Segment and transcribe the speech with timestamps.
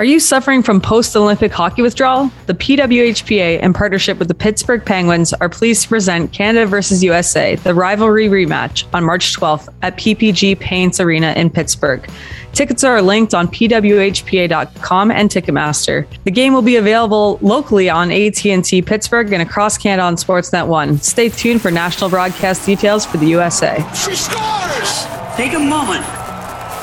[0.00, 2.32] Are you suffering from post Olympic hockey withdrawal?
[2.46, 7.56] The PWHPA, in partnership with the Pittsburgh Penguins, are pleased to present Canada versus USA,
[7.56, 12.08] the rivalry rematch, on March 12th at PPG Paints Arena in Pittsburgh.
[12.54, 16.06] Tickets are linked on pwhpa.com and Ticketmaster.
[16.24, 20.96] The game will be available locally on AT&T Pittsburgh and across Canada on Sportsnet 1.
[21.00, 23.76] Stay tuned for national broadcast details for the USA.
[23.94, 25.04] She scores!
[25.36, 26.06] Take a moment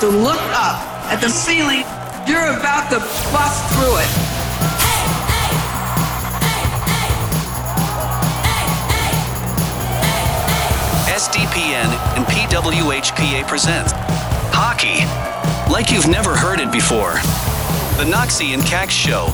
[0.02, 1.84] to look up at the ceiling
[2.28, 3.00] you're about to
[3.32, 4.12] bust through it.
[11.10, 13.88] SDPN and PWHPA present
[14.52, 15.06] Hockey
[15.72, 17.14] like you've never heard it before.
[17.98, 19.34] The Knoxy and Kax Show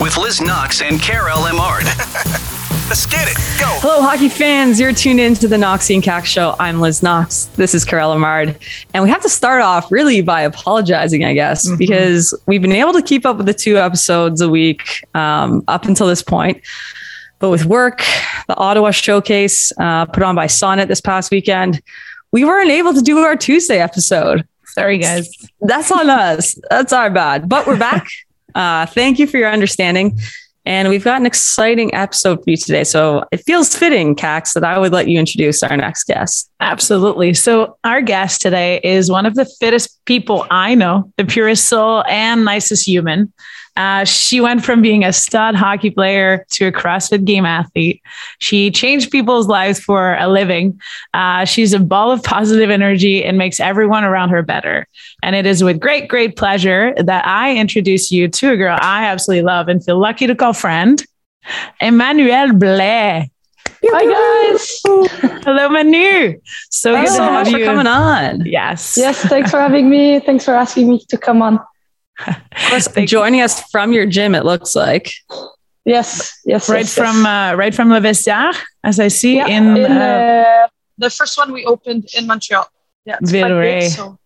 [0.00, 2.58] with Liz Knox and Karell Emard.
[2.92, 3.36] Let's get it.
[3.58, 3.68] Go.
[3.80, 4.78] Hello, hockey fans.
[4.78, 6.54] You're tuned in to the Knoxy and Kax Show.
[6.60, 7.46] I'm Liz Knox.
[7.56, 8.54] This is Karell Emard.
[8.92, 11.78] And we have to start off really by apologizing, I guess, mm-hmm.
[11.78, 15.86] because we've been able to keep up with the two episodes a week um, up
[15.86, 16.60] until this point.
[17.38, 18.04] But with work,
[18.46, 21.80] the Ottawa showcase uh, put on by Sonnet this past weekend,
[22.30, 24.46] we weren't able to do our Tuesday episode.
[24.66, 25.34] Sorry, guys.
[25.62, 26.58] That's on us.
[26.68, 27.48] That's our bad.
[27.48, 28.06] But we're back.
[28.54, 30.18] Uh, thank you for your understanding.
[30.64, 32.84] And we've got an exciting episode for you today.
[32.84, 36.50] So it feels fitting, Kax, that I would let you introduce our next guest.
[36.60, 37.34] Absolutely.
[37.34, 42.04] So our guest today is one of the fittest people I know, the purest soul
[42.06, 43.32] and nicest human.
[43.74, 48.02] Uh, she went from being a stud hockey player to a CrossFit game athlete.
[48.38, 50.78] She changed people's lives for a living.
[51.14, 54.86] Uh, she's a ball of positive energy and makes everyone around her better.
[55.22, 59.04] And it is with great, great pleasure that I introduce you to a girl I
[59.04, 61.04] absolutely love and feel lucky to call friend,
[61.80, 63.30] Emmanuelle Blais.
[63.84, 64.80] Hi guys.
[65.44, 66.40] Hello, Manu.
[66.70, 67.58] So Thanks good so much you.
[67.58, 68.46] for coming on.
[68.46, 68.96] Yes.
[68.96, 69.20] Yes.
[69.22, 70.20] Thanks for having me.
[70.20, 71.58] Thanks for asking me to come on.
[73.06, 75.12] joining us from your gym, it looks like.
[75.84, 77.52] Yes, yes, right yes, from yes.
[77.52, 81.36] Uh, right from Le Vestiaire, as I see yeah, in, in uh, uh, the first
[81.36, 82.68] one we opened in Montreal.
[83.04, 84.16] Yeah, it's quite big, so.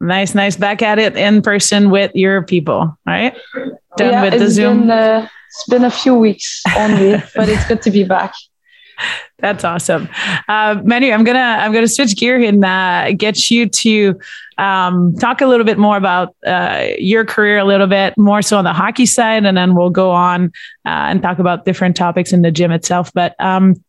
[0.00, 0.56] Nice, nice.
[0.56, 3.36] Back at it in person with your people, right?
[3.96, 4.80] Done yeah, with it's the Zoom.
[4.82, 8.34] Been, uh, it's been a few weeks only, but it's good to be back.
[9.38, 10.08] That's awesome,
[10.48, 11.10] uh, Manu.
[11.10, 14.18] I'm gonna I'm gonna switch gear and uh, get you to
[14.56, 18.56] um, talk a little bit more about uh, your career, a little bit more so
[18.56, 20.46] on the hockey side, and then we'll go on
[20.86, 23.12] uh, and talk about different topics in the gym itself.
[23.12, 23.84] But um,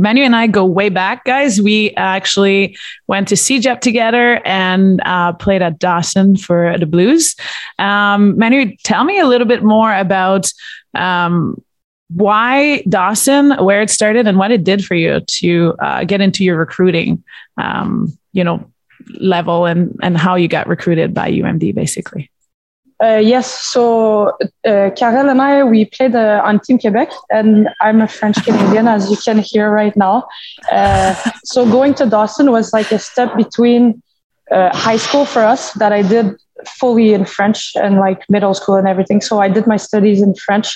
[0.00, 1.60] Manu and I go way back, guys.
[1.60, 7.36] We actually went to CEGEP together and uh, played at Dawson for the Blues.
[7.78, 10.52] Um, Manu, tell me a little bit more about
[10.94, 11.62] um,
[12.08, 16.44] why Dawson, where it started, and what it did for you to uh, get into
[16.44, 17.22] your recruiting,
[17.56, 18.70] um, you know,
[19.20, 22.30] level, and and how you got recruited by UMD, basically.
[23.02, 24.28] Uh, yes, so
[24.66, 28.88] uh, Karell and I, we played uh, on Team Quebec, and I'm a French Canadian,
[28.88, 30.28] as you can hear right now.
[30.70, 34.02] Uh, so going to Dawson was like a step between
[34.50, 38.74] uh, high school for us that I did fully in French and like middle school
[38.74, 39.22] and everything.
[39.22, 40.68] So I did my studies in French.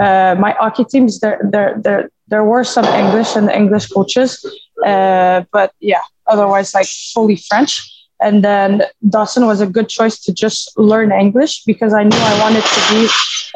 [0.00, 4.46] Uh, my hockey teams, there, there, there, there were some English and English coaches,
[4.84, 7.88] but yeah, otherwise like fully French.
[8.22, 12.40] And then Dawson was a good choice to just learn English because I knew I
[12.40, 13.08] wanted to be,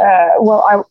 [0.03, 0.83] uh, well, I,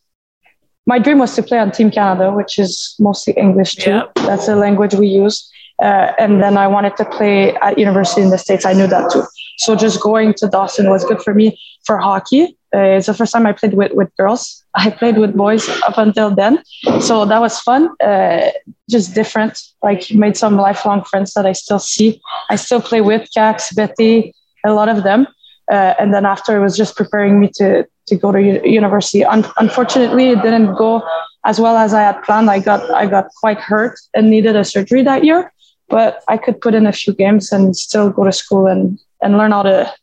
[0.86, 3.91] my dream was to play on Team Canada, which is mostly English too.
[3.91, 4.16] Yep.
[4.16, 5.52] That's the language we use.
[5.81, 8.66] Uh, and then I wanted to play at university in the States.
[8.66, 9.24] I knew that too.
[9.58, 12.57] So just going to Dawson was good for me for hockey.
[12.75, 14.66] Uh, it's the first time I played with, with girls.
[14.74, 16.62] I played with boys up until then.
[17.00, 17.90] So that was fun.
[18.02, 18.52] Uh,
[18.90, 19.53] just different.
[19.81, 22.19] Like made some lifelong friends that I still see.
[22.50, 24.34] I still play with Kax, Betty,
[24.66, 25.25] a lot of them.
[25.72, 29.24] Uh, and then after it was just preparing me to, to go to u- university.
[29.24, 31.02] Un- unfortunately, it didn't go
[31.46, 32.50] as well as I had planned.
[32.50, 35.53] I got, I got quite hurt and needed a surgery that year,
[35.88, 39.37] but I could put in a few games and still go to school and, and
[39.37, 39.93] learn how to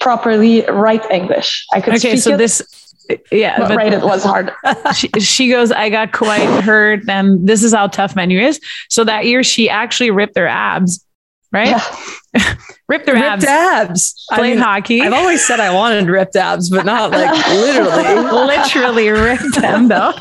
[0.00, 1.66] properly write English.
[1.72, 2.62] I could Okay, speak so it, this,
[3.30, 4.52] yeah, but, write it was hard.
[4.94, 8.60] she, she goes, I got quite hurt, and this is how tough Manu is.
[8.88, 11.04] So that year, she actually ripped her abs,
[11.52, 11.68] right?
[12.34, 12.54] Yeah.
[12.88, 14.26] ripped her abs, Ripped abs.
[14.30, 15.02] I played mean, hockey.
[15.02, 18.46] I've always said I wanted ripped abs, but not like literally.
[18.46, 20.12] literally ripped them though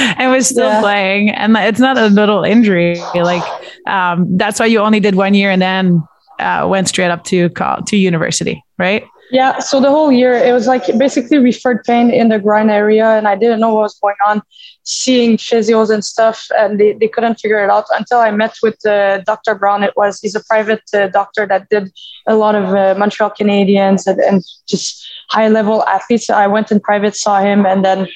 [0.00, 0.80] and was still Yeah.
[0.80, 3.42] playing and it's not a little injury like
[3.88, 6.02] um, that's why you only did one year and then
[6.38, 7.48] uh, went straight up to
[7.86, 12.28] to university right Yeah, so the whole year it was like basically referred pain in
[12.30, 14.42] the groin area, and I didn't know what was going on.
[14.84, 18.84] Seeing physios and stuff, and they, they couldn't figure it out until I met with
[18.86, 19.54] uh, Dr.
[19.54, 19.82] Brown.
[19.82, 21.92] It was he's a private uh, doctor that did
[22.26, 26.30] a lot of uh, Montreal Canadiens and, and just high level athletes.
[26.30, 28.08] I went in private, saw him, and then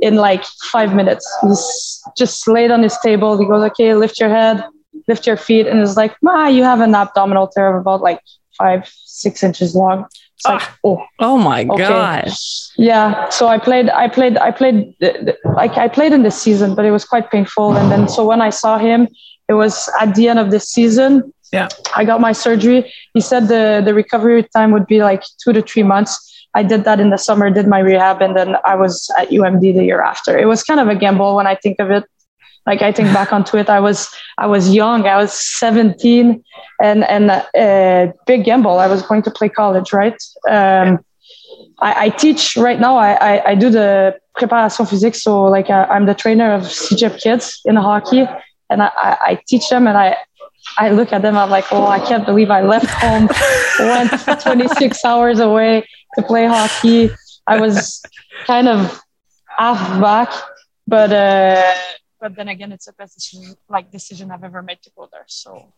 [0.00, 3.36] in like five minutes, he's just laid on his table.
[3.36, 4.62] He goes, "Okay, lift your head,
[5.10, 8.20] lift your feet," and it's like, "Ma, you have an abdominal tear of about like
[8.60, 8.82] five,
[9.22, 9.98] six inches long."
[10.36, 10.76] It's like, ah.
[10.88, 10.98] oh,
[11.28, 11.88] Oh my Okay.
[11.94, 12.28] god.
[12.90, 13.08] yeah.
[13.38, 14.78] So I played, I played, I played,
[15.60, 17.76] like I played in the season, but it was quite painful.
[17.78, 19.00] And then, so when I saw him,
[19.52, 21.10] it was at the end of the season.
[21.52, 21.68] Yeah.
[22.00, 22.80] I got my surgery.
[23.16, 26.12] He said the the recovery time would be like two to three months.
[26.60, 29.64] I did that in the summer, did my rehab, and then I was at UMD
[29.78, 30.32] the year after.
[30.44, 32.04] It was kind of a gamble when I think of it.
[32.66, 34.08] Like I think back onto it, I was
[34.38, 35.06] I was young.
[35.06, 36.42] I was 17,
[36.82, 38.78] and and uh, big gamble.
[38.78, 40.20] I was going to play college, right?
[40.48, 40.98] Um,
[41.80, 42.96] I, I teach right now.
[42.96, 45.14] I, I, I do the préparation physique.
[45.14, 48.28] So like I, I'm the trainer of CEGEP kids in hockey,
[48.68, 49.86] and I, I, I teach them.
[49.86, 50.16] And I
[50.78, 51.36] I look at them.
[51.36, 53.28] I'm like, oh, I can't believe I left home,
[53.78, 55.86] went 26 hours away
[56.16, 57.10] to play hockey.
[57.46, 58.02] I was
[58.46, 59.00] kind of
[59.56, 60.32] half back,
[60.86, 61.74] but uh,
[62.20, 65.24] but then again, it's the best decision, like decision I've ever made to go there.
[65.26, 65.72] So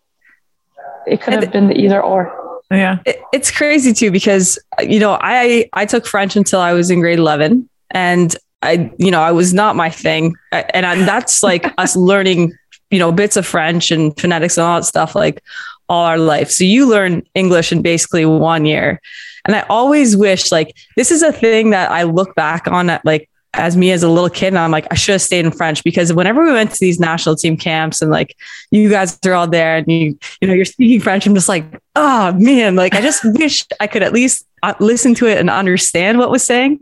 [1.06, 2.60] it could have been either or.
[2.70, 2.98] Yeah.
[3.04, 7.00] It- it's crazy too because you know I I took French until I was in
[7.00, 11.64] grade eleven, and I you know I was not my thing, and I, that's like
[11.78, 12.52] us learning
[12.90, 15.42] you know bits of French and phonetics and all that stuff like
[15.88, 16.50] all our life.
[16.50, 19.00] So you learn English in basically one year,
[19.44, 23.04] and I always wish like this is a thing that I look back on at
[23.04, 25.52] like as me as a little kid and I'm like I should have stayed in
[25.52, 28.36] French because whenever we went to these national team camps and like
[28.70, 31.64] you guys are all there and you you know you're speaking French I'm just like
[31.94, 35.50] oh man like I just wish I could at least uh, listen to it and
[35.50, 36.78] understand what was saying.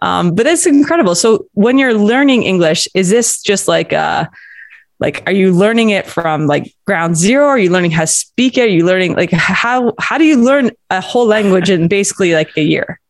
[0.00, 1.16] Um, but it's incredible.
[1.16, 4.26] So when you're learning English is this just like uh
[5.00, 7.46] like are you learning it from like ground zero?
[7.46, 8.62] Are you learning how to speak it?
[8.62, 12.56] Are you learning like how how do you learn a whole language in basically like
[12.56, 13.00] a year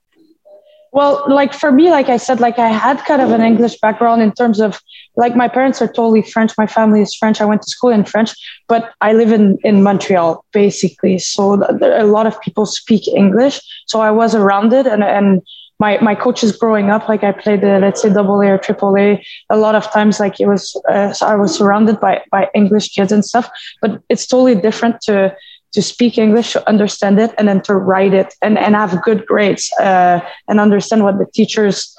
[0.95, 4.23] Well, like for me, like I said, like I had kind of an English background
[4.23, 4.81] in terms of
[5.17, 6.53] like my parents are totally French.
[6.57, 7.41] My family is French.
[7.41, 8.31] I went to school in French,
[8.69, 11.19] but I live in, in Montreal basically.
[11.19, 13.61] So a lot of people speak English.
[13.87, 15.43] So I was around it and, and
[15.81, 18.97] my, my coaches growing up, like I played the, let's say double A or triple
[18.97, 19.21] A
[19.51, 23.11] a lot of times, like it was, uh, I was surrounded by, by English kids
[23.11, 23.51] and stuff,
[23.83, 25.35] but it's totally different to,
[25.75, 29.27] to speak English, to understand it, and then to write it and, and have good
[29.27, 31.97] grades uh, and understand what the teachers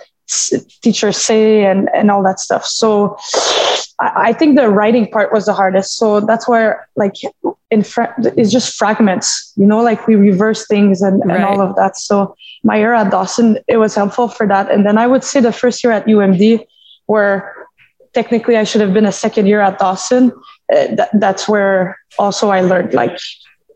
[0.81, 2.65] teachers say and, and all that stuff.
[2.65, 3.15] So
[3.99, 5.97] I, I think the writing part was the hardest.
[5.97, 7.13] So that's where like
[7.69, 11.75] in fra- it's just fragments, you know, like we reverse things and, and all of
[11.75, 11.97] that.
[11.97, 14.71] So my year at Dawson, it was helpful for that.
[14.71, 16.65] And then I would say the first year at UMD,
[17.05, 17.53] where
[18.13, 20.31] technically I should have been a second year at Dawson.
[20.73, 23.19] Uh, that, that's where also I learned like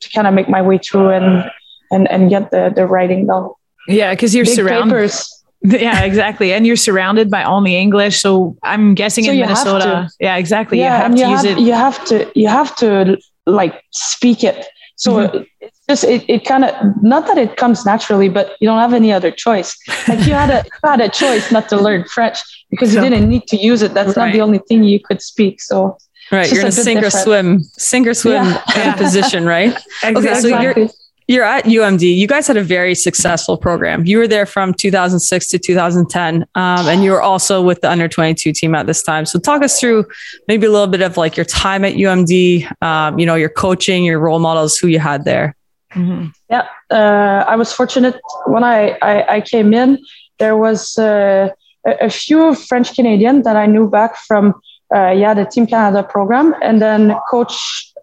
[0.02, 1.50] to kind of make my way through and
[1.92, 3.52] and and get the the writing down.
[3.88, 4.14] Yeah.
[4.16, 4.94] Cause you're Big surrounded.
[4.96, 5.36] papers.
[5.62, 6.54] Yeah, exactly.
[6.54, 8.22] And you're surrounded by only English.
[8.22, 10.10] So I'm guessing So in Minnesota.
[10.18, 10.80] Yeah, exactly.
[10.80, 11.62] Yeah, you have and to you use have, it.
[11.62, 14.66] you have to you have to like speak it.
[14.96, 15.44] So Mm-hmm.
[15.60, 16.74] it's just it, it kind of
[17.04, 19.76] not that it comes naturally, but you don't have any other choice.
[20.08, 22.38] Like you had a you had a choice not to learn French
[22.70, 23.94] because you So- didn't need to use it.
[23.94, 25.60] That's not the only thing you could speak.
[25.62, 25.98] So
[26.32, 28.62] right you're in a just a bit sink or swim sink or swim Yeah.
[28.74, 29.74] kind of position right
[30.04, 30.90] Okay, so you're- Exactly.
[31.28, 32.02] you're at UMD.
[32.18, 34.04] You guys had a very successful program.
[34.06, 38.08] You were there from 2006 to 2010, um, and you were also with the under
[38.08, 39.28] 22 team at this time.
[39.28, 40.06] So talk us through
[40.48, 42.66] maybe a little bit of like your time at UMD.
[42.82, 45.56] Um, you know, your coaching, your role models, who you had there.
[45.94, 46.34] Mhm.
[46.50, 48.16] Yeah, uh, I was fortunate
[48.48, 50.00] when I, I, I came in.
[50.40, 51.50] There was uh,
[51.86, 54.54] a, a few French Canadian that I knew back from
[54.96, 57.56] uh, yeah the Team Canada program, and then Coach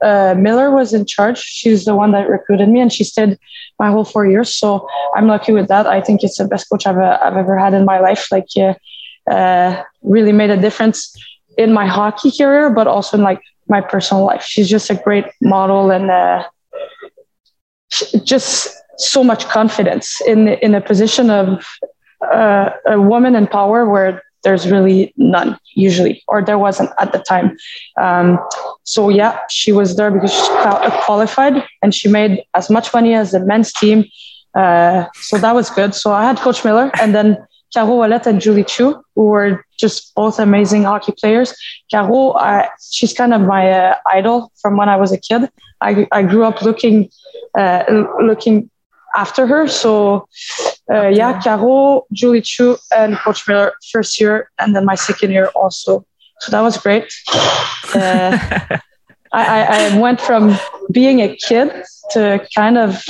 [0.03, 1.39] uh, Miller was in charge.
[1.39, 3.39] She's the one that recruited me, and she stayed
[3.79, 4.55] my whole four years.
[4.55, 5.87] So I'm lucky with that.
[5.87, 8.31] I think it's the best coach I've, uh, I've ever had in my life.
[8.31, 8.49] Like,
[9.31, 11.17] uh, really made a difference
[11.59, 14.43] in my hockey career, but also in like my personal life.
[14.43, 16.11] She's just a great model and.
[16.11, 16.45] Uh,
[18.25, 21.65] just so much confidence in in a position of
[22.33, 27.19] uh, a woman in power where there's really none usually or there wasn't at the
[27.19, 27.57] time
[28.01, 28.39] um,
[28.85, 30.47] so yeah she was there because she
[31.07, 34.05] qualified and she made as much money as the men's team
[34.55, 37.37] uh, so that was good so i had coach miller and then
[37.75, 41.53] Caro Ouellette and Julie Chu, who were just both amazing hockey players.
[41.91, 42.39] Caro,
[42.91, 45.51] she's kind of my uh, idol from when I was a kid.
[45.81, 47.11] I, I grew up looking
[47.59, 47.83] uh,
[48.23, 48.71] looking
[49.17, 49.67] after her.
[49.67, 50.29] So
[50.93, 55.47] uh, yeah, Caro, Julie Chu, and Coach Miller first year, and then my second year
[55.55, 56.05] also.
[56.41, 57.13] So that was great.
[57.95, 58.39] Uh,
[59.33, 60.57] I, I went from
[60.93, 61.71] being a kid
[62.13, 63.03] to kind of,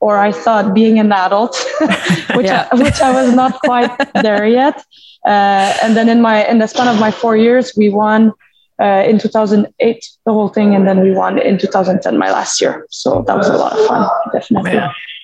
[0.00, 1.56] or I thought being an adult,
[2.34, 2.68] which Yeah.
[2.70, 3.90] I, which I was not quite
[4.22, 4.82] there yet.
[5.26, 8.32] Uh, and then in my in the span of my four years, we won
[8.80, 12.86] uh, in 2008 the whole thing, and then we won in 2010 my last year.
[12.90, 14.80] So that was a lot of fun, definitely.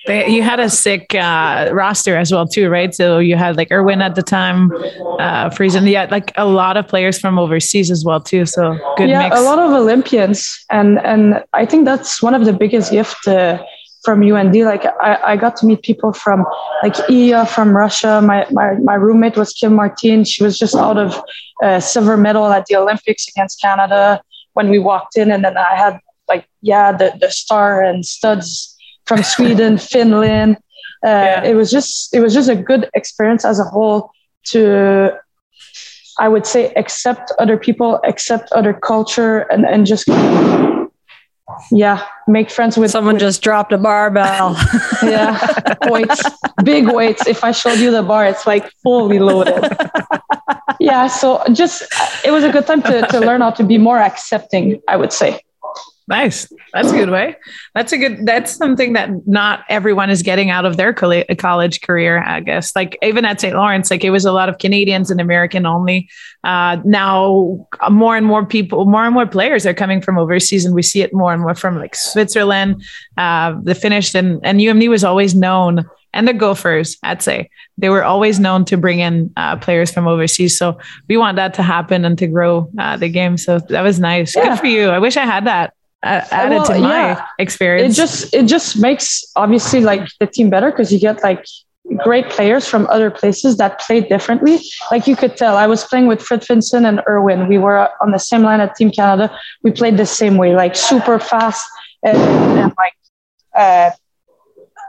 [0.07, 2.93] They, you had a sick uh, roster as well too, right?
[2.93, 4.71] So you had like Irwin at the time,
[5.19, 5.89] uh, Friesen.
[5.89, 8.45] Yeah, like a lot of players from overseas as well too.
[8.45, 9.37] So good yeah, mix.
[9.37, 13.57] a lot of Olympians, and and I think that's one of the biggest gifts uh,
[14.03, 14.63] from UMD.
[14.63, 16.45] Like I, I got to meet people from
[16.83, 18.21] like Iya from Russia.
[18.21, 20.23] My my my roommate was Kim Martin.
[20.23, 21.19] She was just out of
[21.63, 24.21] uh, silver medal at the Olympics against Canada
[24.53, 28.74] when we walked in, and then I had like yeah the the star and studs
[29.07, 30.57] from Sweden, Finland.
[31.05, 31.43] Uh, Yeah.
[31.49, 34.09] It was just it was just a good experience as a whole
[34.51, 35.11] to
[36.17, 40.07] I would say accept other people, accept other culture, and and just
[41.71, 44.55] yeah, make friends with Someone with- just dropped a barbell.
[45.03, 45.37] yeah
[45.87, 46.21] weights,
[46.63, 47.27] big weights.
[47.27, 49.63] If I showed you the bar, it's like fully loaded.
[50.79, 51.83] yeah, so just
[52.25, 54.81] it was a good time to to learn how to be more accepting.
[54.87, 55.39] I would say.
[56.07, 56.51] Nice.
[56.71, 57.35] That's a good way.
[57.73, 61.81] That's a good, that's something that not everyone is getting out of their colle- college
[61.81, 62.75] career, I guess.
[62.75, 63.55] Like even at St.
[63.55, 66.07] Lawrence, like it was a lot of Canadians and American only.
[66.43, 70.75] Uh, now more and more people, more and more players are coming from overseas and
[70.75, 72.83] we see it more and more from like Switzerland,
[73.17, 75.85] uh, the Finnish and, and UMD was always known
[76.15, 80.07] and the Gophers, I'd say they were always known to bring in uh, players from
[80.07, 80.57] overseas.
[80.57, 83.35] So we want that to happen and to grow uh, the game.
[83.37, 84.33] So that was nice.
[84.33, 84.49] Yeah.
[84.49, 84.89] Good for you.
[84.89, 85.73] I wish I had that uh,
[86.05, 87.25] added Well, to my yeah.
[87.39, 91.45] it just it just makes obviously like the team better because you get like
[92.03, 94.59] great players from other places that play differently.
[94.91, 97.47] Like you could tell, I was playing with Fred Finson and Irwin.
[97.47, 99.37] We were on the same line at Team Canada.
[99.63, 101.63] We played the same way, like super fast
[102.03, 102.93] and, and like
[103.55, 103.91] uh,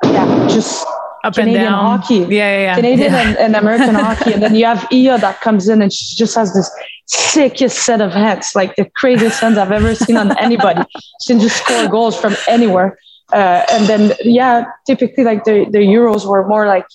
[0.05, 0.87] yeah, just
[1.27, 1.99] up Canadian and down.
[1.99, 2.15] hockey.
[2.17, 2.75] Yeah, yeah, yeah.
[2.77, 3.29] Canadian Yeah.
[3.29, 4.33] and, and American hockey.
[4.35, 6.71] And then you have Iya that comes in and she just has this
[7.07, 10.83] sickest set of hands, like the craziest hands I've ever seen on anybody.
[11.23, 12.99] She can just score goals from anywhere.
[13.33, 16.87] Uh, and then, yeah, typically like the, the Euros were more like,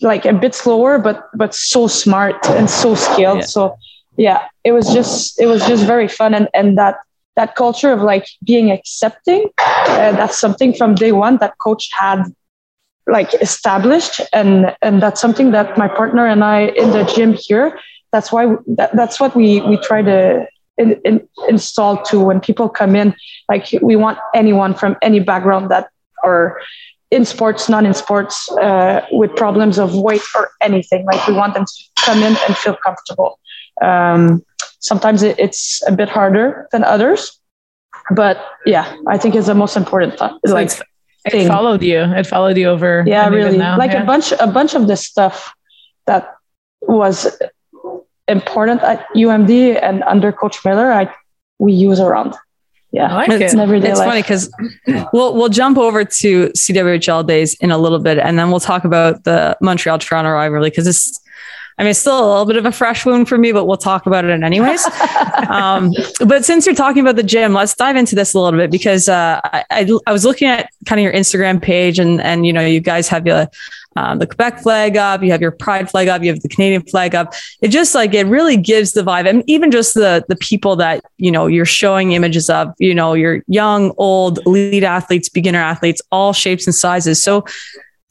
[0.00, 3.38] like a bit slower, but, but so smart and so skilled.
[3.40, 3.44] Yeah.
[3.46, 3.76] So
[4.16, 6.34] yeah, it was just, it was just very fun.
[6.34, 6.96] And, and that,
[7.36, 12.22] that culture of like being accepting, uh, that's something from day one that coach had
[13.06, 14.20] like established.
[14.32, 17.78] And and that's something that my partner and I in the gym here
[18.14, 20.46] that's why that, that's what we we try to
[20.78, 23.12] in, in, install to when people come in.
[23.48, 25.88] Like we want anyone from any background that
[26.22, 26.60] are
[27.10, 31.04] in sports not in sports uh, with problems of weight or anything.
[31.06, 33.40] Like we want them to come in and feel comfortable.
[33.82, 34.44] Um,
[34.78, 37.40] sometimes it, it's a bit harder than others
[38.10, 40.82] but yeah i think it's the most important th- So like it's-
[41.24, 42.00] it followed you.
[42.00, 43.04] It followed you over.
[43.06, 44.02] yeah really now, like yeah.
[44.02, 45.54] a bunch a bunch of the stuff
[46.06, 46.34] that
[46.82, 47.26] was
[48.28, 51.12] important at umd and under coach miller i
[51.58, 52.34] we use around
[52.92, 53.58] yeah I like It's- it.
[53.60, 54.08] everyday It's life.
[54.08, 54.50] funny because
[55.12, 58.84] we'll we'll jump over to CWHL days in a little bit, and then we'll talk
[58.84, 61.20] about the Montreal Toronto rivalry because it's.
[61.76, 63.76] I mean, it's still a little bit of a fresh wound for me, but we'll
[63.76, 64.84] talk about it anyways.
[65.48, 65.92] um,
[66.24, 69.08] but since you're talking about the gym, let's dive into this a little bit because
[69.08, 72.52] uh, I, I, I was looking at kind of your Instagram page, and and you
[72.52, 73.48] know, you guys have your
[73.96, 76.82] um, the Quebec flag up, you have your Pride flag up, you have the Canadian
[76.82, 77.32] flag up.
[77.60, 81.04] It just like it really gives the vibe, and even just the the people that
[81.18, 86.02] you know you're showing images of, you know, you're young, old, elite athletes, beginner athletes,
[86.10, 87.22] all shapes and sizes.
[87.22, 87.44] So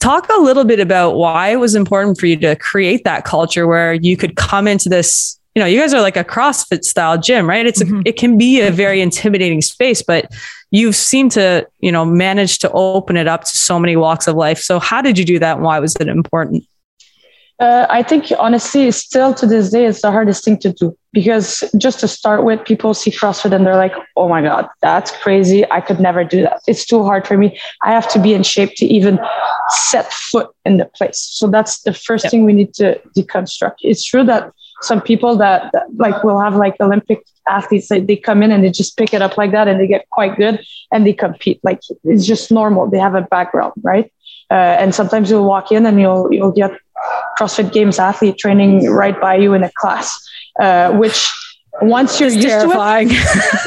[0.00, 3.66] talk a little bit about why it was important for you to create that culture
[3.66, 7.16] where you could come into this you know you guys are like a crossfit style
[7.18, 7.64] gym right?
[7.64, 8.04] It's Mhm.
[8.04, 10.30] a, it can be a very intimidating space but
[10.70, 14.34] you've seemed to you know manage to open it up to so many walks of
[14.36, 14.58] life.
[14.58, 16.64] So how did you do that and why was it important
[17.64, 21.64] Uh, I think honestly, still to this day, it's the hardest thing to do because
[21.78, 25.64] just to start with, people see CrossFit and they're like, "Oh my god, that's crazy!
[25.70, 26.60] I could never do that.
[26.66, 27.58] It's too hard for me.
[27.82, 29.18] I have to be in shape to even
[29.88, 33.76] set foot in the place." So that's the first thing we need to deconstruct.
[33.80, 34.52] It's true that
[34.82, 38.62] some people that, that like will have like Olympic athletes, they, they come in and
[38.62, 41.60] they just pick it up like that and they get quite good and they compete.
[41.62, 42.90] Like it's just normal.
[42.90, 44.12] They have a background, right?
[44.50, 46.72] Uh, and sometimes you'll walk in and you'll you'll get
[47.38, 50.18] CrossFit Games athlete training right by you in a class,
[50.60, 51.32] uh, which
[51.82, 53.10] once you're used to it,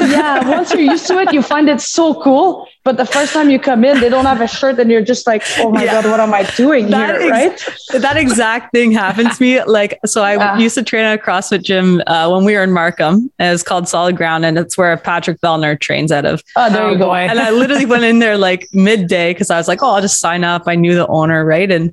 [0.00, 2.66] yeah, once you're used to it, you find it so cool.
[2.88, 5.26] But the first time you come in, they don't have a shirt, and you're just
[5.26, 5.92] like, "Oh my Yeah.
[6.00, 8.00] god, what am I doing That here?" ex- right?
[8.00, 9.62] that exact thing happened to me.
[9.62, 10.58] Like, so I Yeah.
[10.58, 13.30] used to train at a CrossFit gym uh, when we were in Markham.
[13.38, 16.42] And it's called Solid Ground, and it's where Patrick Vellner trains out of.
[16.56, 17.14] Oh, there Oh, you go.
[17.14, 20.18] And I literally went in there like midday because I was like, oh, I'll just
[20.18, 20.62] sign up.
[20.66, 21.70] I knew the owner, right?
[21.70, 21.92] And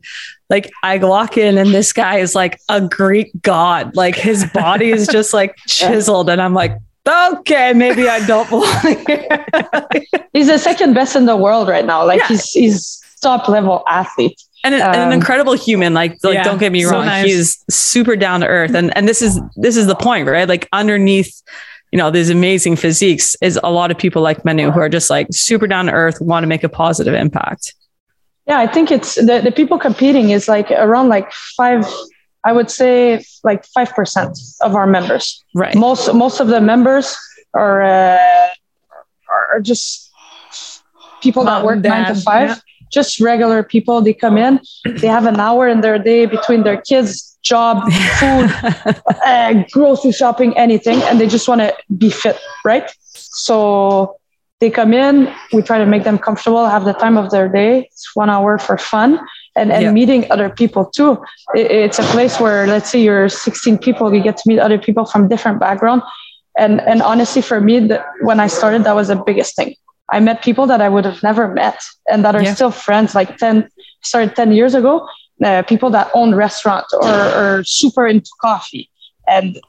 [0.50, 3.98] like I walk in, and this guy is like a Greek god.
[3.98, 6.78] Like his body is just like chiseled, and I'm like.
[7.08, 9.46] Okay, maybe I don't belong here.
[10.34, 12.06] He's the second best in the world right now.
[12.06, 12.28] Like Yeah.
[12.30, 14.42] he's he's top level athlete.
[14.64, 17.06] and an, and an Um, incredible human like like yeah, don't get me so wrong
[17.06, 17.26] nice.
[17.26, 20.68] he's super down to earth and and this is this is the point right like
[20.74, 21.32] underneath
[21.92, 25.10] you know these amazing physiques is a lot of people like Manu who are just
[25.12, 27.74] like super down to earth want to make a positive impact
[28.48, 31.86] Yeah, I think it's the, the people competing is like around like five.
[32.46, 35.44] I would say like five percent of our members.
[35.56, 37.18] right Most most of the members
[37.54, 38.48] are uh,
[39.54, 40.12] are just
[41.22, 42.50] people Mom, that work nine to five.
[42.50, 42.56] yeah.
[42.92, 44.02] Just regular people.
[44.02, 44.60] They come in.
[44.86, 48.48] They have an hour in their day between their kids, job, food,
[49.26, 52.90] uh, grocery shopping, anything, and they just want to be fit, right?
[53.14, 54.18] So
[54.62, 57.90] they come in, we try to make them comfortable, have the time of their day.
[57.92, 59.20] It's one hour for fun
[59.56, 59.92] and, and Yeah.
[59.92, 61.18] meeting other people too.
[61.56, 64.78] It- it's a place where, let's say you're 16 people, you get to meet other
[64.78, 66.02] people from different background.
[66.58, 69.76] And, and honestly, for me, the, when I started, that was the biggest thing.
[70.12, 72.54] I met people that I would have never met and that are Yeah.
[72.54, 73.16] still friends.
[73.16, 73.68] Like 10,
[74.04, 75.08] started 10 years ago,
[75.44, 78.90] uh, people that own restaurant or are super into coffee.
[79.28, 79.60] And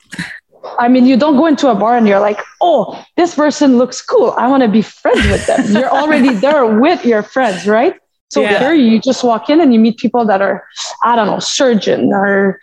[0.78, 4.02] I mean, you don't go into a bar and you're like, oh, this person looks
[4.02, 4.32] cool.
[4.36, 5.64] I want to be friends with them.
[5.74, 7.94] You're already there with your friends, right?
[8.30, 8.58] So Yeah.
[8.58, 10.64] here you just walk in and you meet people that are,
[11.04, 12.60] I don't know, surgeon or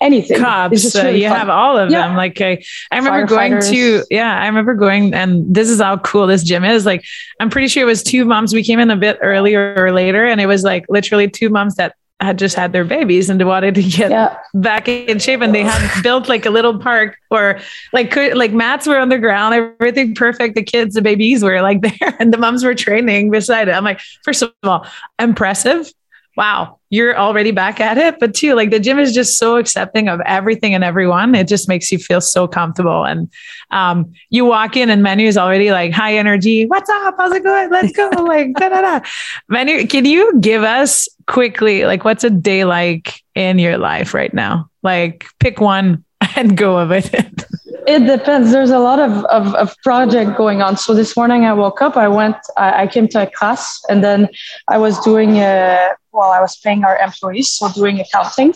[0.00, 0.38] anything.
[0.40, 0.82] Cops.
[0.82, 1.38] just Uh, you fun.
[1.38, 2.06] have all of Yeah.
[2.08, 2.16] them.
[2.16, 6.26] Like I, I remember going to, yeah, I remember going, and this is how cool
[6.26, 6.84] this gym is.
[6.86, 7.04] Like,
[7.40, 8.52] I'm pretty sure it was two moms.
[8.52, 11.76] We came in a bit earlier or later, and it was like literally two moms
[11.76, 14.36] that had just had their babies and wanted to get yeah.
[14.54, 17.60] back in shape and they had built like a little park or
[17.92, 21.62] like could like mats were on the ground everything perfect the kids the babies were
[21.62, 24.86] like there and the moms were training beside it i'm like first of all
[25.18, 25.92] impressive
[26.38, 28.18] wow you're already back at it.
[28.18, 31.34] But too, like the gym is just so accepting of everything and everyone.
[31.34, 33.04] It just makes you feel so comfortable.
[33.04, 33.30] And
[33.70, 37.14] um you walk in and Manu is already like high energy what's up?
[37.18, 37.70] How's it going?
[37.70, 39.00] Let's go like da da da.
[39.48, 44.32] Manu can you give us quickly like what's a day like in your life right
[44.32, 44.70] now?
[44.82, 46.04] Like pick one
[46.36, 47.44] and go with it
[47.88, 48.52] It depends.
[48.52, 50.76] There's a lot of, of, of project going on.
[50.76, 54.04] So this morning I woke up, I went, I, I came to a class and
[54.04, 54.28] then
[54.68, 58.52] I was doing, uh, well, I was paying our employees, so doing accounting.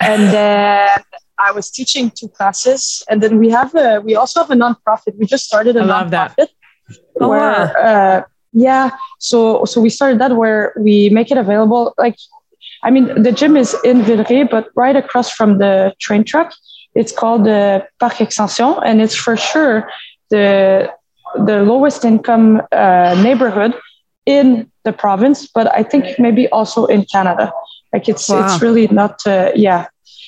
[0.00, 0.98] And then
[1.38, 3.02] I was teaching two classes.
[3.08, 5.16] And then we have a, we also have a nonprofit.
[5.16, 6.36] We just started a I love that.
[7.18, 8.90] Oh, where, uh, yeah.
[9.18, 11.94] So, so we started that where we make it available.
[11.96, 12.18] Like,
[12.82, 16.52] I mean, the gym is in Villeray, but right across from the train track,
[17.00, 19.74] it's called the Parc Extension, and it's for sure
[20.30, 20.90] the
[21.50, 23.74] the lowest income uh, neighborhood
[24.26, 27.52] in the province, but I think maybe also in Canada.
[27.92, 28.40] Like it's Wow.
[28.40, 29.86] it's really not uh, yeah.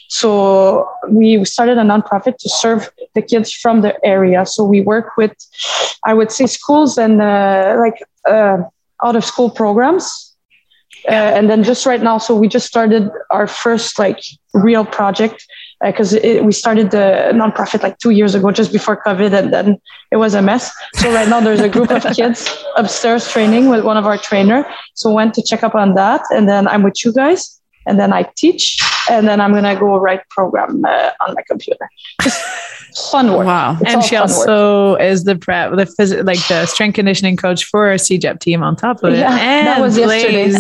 [0.09, 4.47] So we started a nonprofit to serve the kids from the area.
[4.47, 5.35] So we work with,
[6.05, 8.59] I would say, schools and uh, like uh,
[9.05, 10.07] out of school programs.
[11.09, 14.21] Uh, and then just right now, so we just started our first like
[14.55, 15.47] real project
[15.85, 16.13] Uh, because
[16.43, 20.35] we started the nonprofit like two years ago, just before COVID, and then it was
[20.35, 20.73] a mess.
[20.95, 24.69] So right now there's a group of kids upstairs training with one of our trainer.
[24.95, 27.58] So went to check up on that, and then I'm with you guys,
[27.89, 28.79] and then I teach,
[29.11, 31.89] and then I'm gonna go write program uh, on my computer.
[33.13, 33.47] Fun work.
[33.47, 34.39] wow It's and she fun work.
[34.39, 38.63] also is the prep the phys- like the strength conditioning coach for our CEGEP team
[38.63, 40.51] on top of it Yeah, and that was yesterday.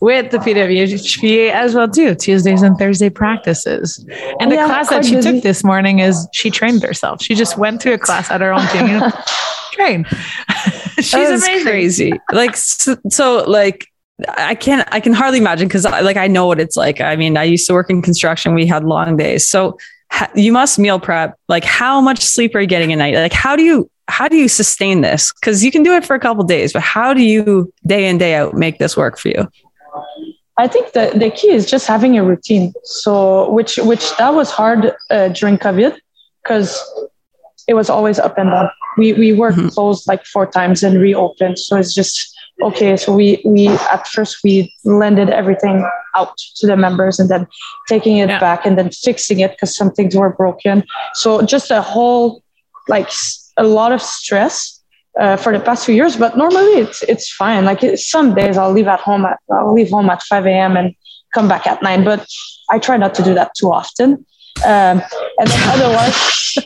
[0.00, 4.04] with the PWHPA as well too Tuesdays and Thursday practices
[4.40, 5.32] and the Yeah, class that she busy.
[5.34, 8.52] took this morning is she trained herself she just went to a class at her
[8.52, 9.00] own team
[9.72, 10.04] train
[10.98, 13.86] she's amazing crazy like so, so like
[14.28, 17.00] I can't I can hardly imagine because I, like I know what it's like.
[17.00, 18.54] I mean, I used to work in construction.
[18.54, 19.46] We had long days.
[19.48, 19.78] So
[20.10, 21.36] ha- you must meal prep.
[21.48, 23.14] Like how much sleep are you getting a night?
[23.14, 25.32] Like how do you how do you sustain this?
[25.32, 28.18] Because you can do it for a couple days, but how do you day in
[28.18, 29.48] day out make this work for you?
[30.58, 32.74] I think the, the key is just having a routine.
[32.84, 35.96] So, which which that was hard uh, during COVID
[36.44, 36.78] because
[37.66, 38.70] it was always up and down.
[38.98, 39.72] We we were Mhm.
[39.72, 41.58] closed like four times and reopened.
[41.58, 42.31] So it's just
[42.68, 42.96] okay.
[42.96, 47.46] So we we at first we lended everything out to the members and then
[47.88, 48.38] taking it Yeah.
[48.40, 50.84] back and then fixing it because some things were broken.
[51.14, 52.42] So just a whole
[52.88, 53.10] like
[53.56, 54.82] a lot of stress
[55.20, 56.16] uh, for the past few years.
[56.16, 57.64] But normally it's it's fine.
[57.64, 60.76] Like it, some days I'll leave at home at I'll leave home at 5 a.m.
[60.76, 60.94] and
[61.34, 62.04] come back at nine.
[62.04, 62.26] But
[62.70, 64.24] I try not to do that too often.
[64.64, 65.02] Um,
[65.38, 66.14] and then otherwise,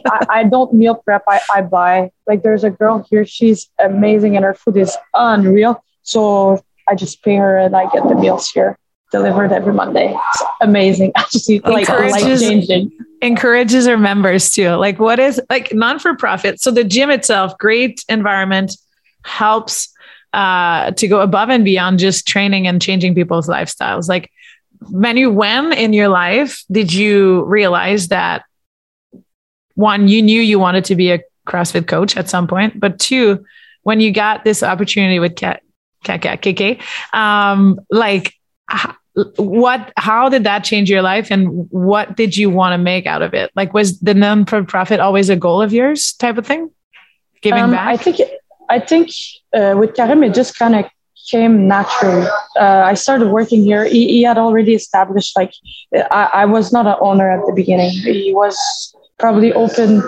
[0.06, 1.22] I, I, don't meal prep.
[1.28, 2.10] I, I buy.
[2.26, 3.24] Like there's a girl here.
[3.24, 5.82] She's amazing, and her food is unreal.
[6.06, 8.78] So I just pay her, and I get the meals here
[9.12, 10.14] delivered every Monday.
[10.14, 11.12] It's amazing.
[11.16, 12.92] I just like life changing.
[13.22, 14.70] Encourages our members too.
[14.70, 16.60] Like what is like non for profit?
[16.60, 18.76] So the gym itself, great environment,
[19.24, 19.88] helps
[20.32, 24.08] uh, to go above and beyond just training and changing people's lifestyles.
[24.08, 24.30] Like
[24.90, 28.44] Manu, when in your life did you realize that
[29.74, 33.44] one, you knew you wanted to be a CrossFit coach at some point, but two,
[33.82, 35.62] when you got this opportunity with Kat,
[36.06, 36.80] Kat, KK,
[37.12, 38.34] um, like
[39.36, 43.22] what, how did that change your life and what did you want to make out
[43.22, 43.50] of it?
[43.56, 46.70] Like, was the non-profit always a goal of yours type of thing?
[47.40, 47.88] Giving um, back?
[47.88, 48.20] I think,
[48.68, 49.10] I think
[49.54, 50.84] uh, with Karim, it just kind of
[51.30, 52.26] came naturally.
[52.58, 53.84] Uh, I started working here.
[53.84, 55.52] He, he had already established, like,
[55.94, 57.90] I, I, was not an owner at the beginning.
[57.90, 58.56] He was
[59.18, 60.02] probably open.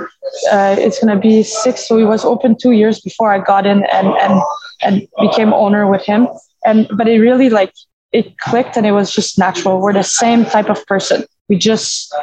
[0.50, 1.88] Uh, it's to be six.
[1.88, 4.42] So he was open two years before I got in and, and,
[4.82, 6.28] and became owner with him.
[6.64, 7.72] And, but it really like,
[8.12, 9.80] it clicked and it was just natural.
[9.80, 11.24] We're the same type of person.
[11.48, 12.14] We just,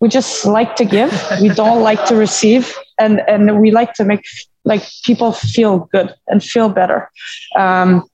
[0.00, 1.12] we just like to give.
[1.40, 2.74] We don't like to receive.
[2.98, 4.24] And, and we like to make
[4.64, 7.10] like people feel good and feel better.
[7.56, 8.04] Um,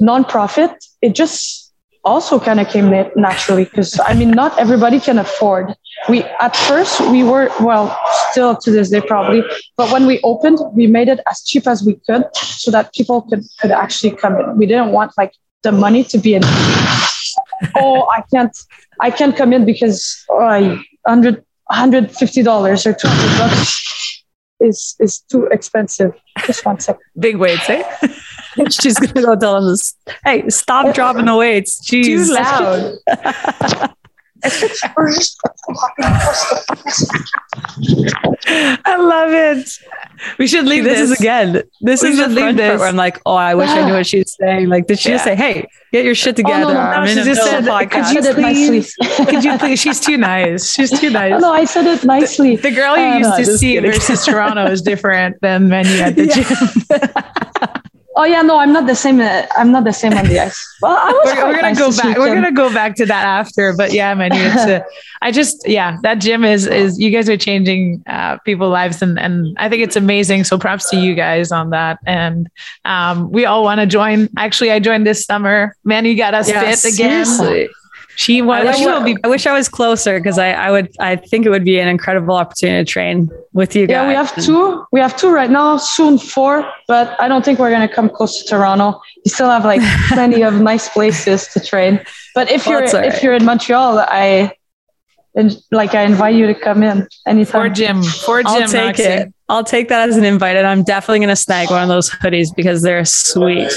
[0.00, 1.69] nonprofit, it just
[2.04, 5.74] also kind of came naturally because I mean, not everybody can afford.
[6.08, 7.96] We at first we were well,
[8.30, 9.42] still to this day probably,
[9.76, 13.22] but when we opened, we made it as cheap as we could so that people
[13.22, 14.56] could could actually come in.
[14.56, 15.32] We didn't want like
[15.62, 16.42] the money to be in.
[17.76, 18.56] oh, I can't,
[19.00, 24.24] I can't come in because oh, 100 $150 or 200 bucks
[24.60, 26.12] is is too expensive.
[26.46, 27.02] Just one second.
[27.18, 27.82] Big weights, eh?
[28.70, 29.94] She's gonna go tell him this.
[30.24, 31.80] Hey, stop dropping the weights.
[31.88, 32.04] Jeez.
[32.04, 33.90] Too loud.
[38.84, 39.78] I love it.
[40.38, 40.98] We should leave this.
[40.98, 41.62] This is again.
[41.80, 44.06] This we is the front part where I'm like, oh, I wish I knew what
[44.06, 44.68] she was saying.
[44.68, 45.14] Like, did she yeah.
[45.16, 46.70] just say, "Hey, get your shit together"?
[46.70, 48.94] Oh, no, no, no, she just said, "Could you please?
[49.16, 50.72] could you please?" She's too nice.
[50.72, 51.34] She's too nice.
[51.34, 52.56] Oh, no, I said it nicely.
[52.56, 53.92] The, the girl you uh, used to see kidding.
[53.92, 56.26] versus Toronto is different than Manu at the
[57.66, 57.82] gym.
[58.20, 59.18] Oh yeah, no, I'm not the same.
[59.18, 60.76] Uh, I'm not the same on the ice.
[60.82, 62.18] Well, we're, we're, gonna nice go back.
[62.18, 63.72] We're gonna go back to that after.
[63.72, 64.84] But yeah, man, it's a,
[65.22, 69.18] I just yeah, that gym is is you guys are changing uh, people's lives, and
[69.18, 70.44] and I think it's amazing.
[70.44, 71.98] So props to you guys on that.
[72.04, 72.50] And
[72.84, 74.28] um, we all want to join.
[74.36, 75.74] Actually, I joined this summer.
[75.84, 77.24] Man, you got us yeah, fit again.
[77.24, 77.70] Seriously.
[78.20, 78.60] She was.
[78.60, 80.94] I wish, I, be, I, wish I was closer because I, I would.
[81.00, 83.94] I think it would be an incredible opportunity to train with you guys.
[83.94, 84.84] Yeah, we have two.
[84.92, 85.78] We have two right now.
[85.78, 89.00] Soon four, but I don't think we're gonna come close to Toronto.
[89.24, 91.98] You still have like plenty of nice places to train.
[92.34, 93.06] But if well, you're right.
[93.06, 94.52] if you're in Montreal, I
[95.34, 97.68] and like I invite you to come in anytime.
[97.68, 99.02] For gym, for gym, I'll take Knoxy.
[99.02, 99.34] it.
[99.48, 102.54] I'll take that as an invite, and I'm definitely gonna snag one of those hoodies
[102.54, 103.72] because they're sweet.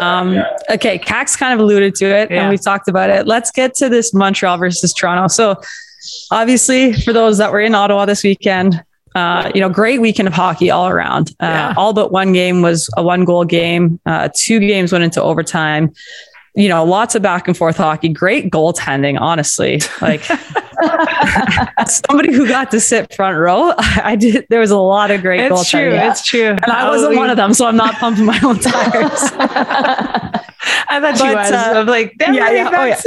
[0.00, 2.42] Um, okay, Kax kind of alluded to it, yeah.
[2.42, 3.26] and we talked about it.
[3.26, 5.28] Let's get to this Montreal versus Toronto.
[5.28, 5.60] So,
[6.30, 8.82] obviously, for those that were in Ottawa this weekend,
[9.14, 11.30] uh, you know, great weekend of hockey all around.
[11.40, 11.74] Uh, yeah.
[11.76, 14.00] All but one game was a one goal game.
[14.06, 15.92] Uh, two games went into overtime.
[16.54, 18.08] You know, lots of back and forth hockey.
[18.08, 19.80] Great goaltending, honestly.
[20.00, 20.22] Like
[21.86, 24.46] somebody who got to sit front row, I did.
[24.48, 25.68] There was a lot of great it's.
[25.68, 26.50] True, it's true.
[26.50, 28.92] And I wasn't one of them, so I'm not pumping my own tires.
[30.88, 31.50] I thought you was.
[31.50, 33.00] Uh, I'm like, yeah, yeah, oh, yeah.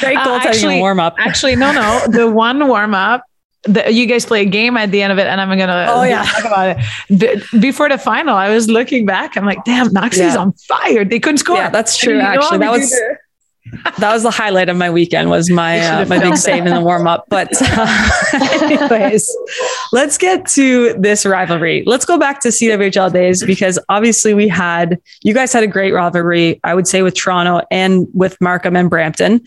[0.00, 1.14] Great goaltending uh, actually, warm up.
[1.18, 2.02] Actually, no, no.
[2.08, 3.24] The one warm up
[3.66, 6.02] the, you guys play a game at the end of it, and I'm gonna oh
[6.02, 6.78] yeah talk about
[7.08, 7.60] it.
[7.60, 9.36] before the final, I was looking back.
[9.36, 10.36] I'm like, damn, Knoxy's yeah.
[10.36, 11.04] on fire.
[11.04, 11.56] They couldn't score.
[11.56, 12.20] Yeah, that's true.
[12.20, 12.94] Actually, that was
[13.98, 15.30] that was the highlight of my weekend.
[15.30, 17.24] Was my uh, my big save in the warm up.
[17.28, 18.18] But uh,
[18.62, 19.36] anyways,
[19.92, 21.82] let's get to this rivalry.
[21.86, 25.92] Let's go back to CWHL days because obviously we had you guys had a great
[25.92, 26.60] rivalry.
[26.64, 29.42] I would say with Toronto and with Markham and Brampton.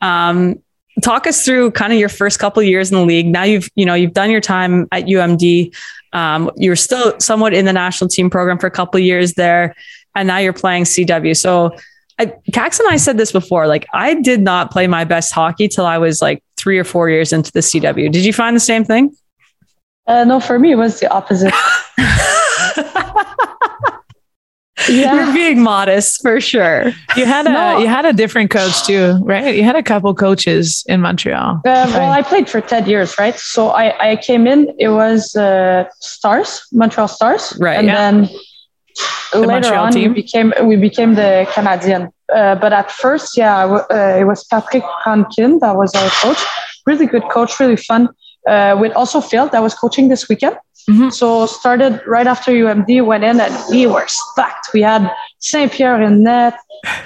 [0.00, 0.62] Um,
[1.02, 3.26] talk us through kind of your first couple years in the league.
[3.26, 5.74] Now you've, you know, you've done your time at UMD.
[6.12, 9.74] Um, you're still somewhat in the national team program for a couple years there,
[10.14, 11.36] and now you're playing CW.
[11.36, 11.76] So,
[12.18, 13.66] I, Kax and I said this before.
[13.66, 17.08] Like, I did not play my best hockey till I was like three or four
[17.08, 18.10] years into the CW.
[18.10, 19.14] Did you find the same thing?
[20.06, 21.52] Uh, no, for me, it was the opposite.
[24.88, 25.12] Yeah.
[25.26, 26.92] You're being modest for sure.
[27.14, 27.78] You had a No.
[27.78, 29.54] you had a different coach too, right?
[29.54, 31.56] You had a couple coaches in Montreal.
[31.56, 31.60] Uh,
[31.92, 33.34] well, I played for 10 years, right?
[33.38, 37.54] So I, I came in, it was uh, Stars, Montreal Stars.
[37.60, 37.94] Right, And yeah.
[37.96, 38.30] then
[39.34, 40.12] later Montreal on, team.
[40.12, 42.10] we became, we became the Canadian.
[42.34, 46.38] Uh, but at first, yeah, uh, it was Patrick Rankin that was our coach.
[46.86, 48.08] Really good coach, really fun.
[48.46, 50.56] Uh, with also Phil that was coaching this weekend.
[50.88, 51.12] Mhm.
[51.12, 54.68] So started right after UMD, went in and we were stacked.
[54.72, 56.54] We had Saint Pierre in net,